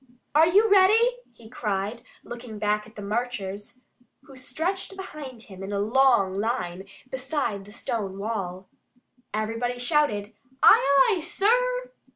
[0.33, 3.77] "Are you ready?" he cried, looking back at the marchers,
[4.23, 8.67] who stretched behind him in a long line beside the stone wall.
[9.31, 10.33] Everybody shouted
[10.63, 11.91] "Aye, aye, sir!"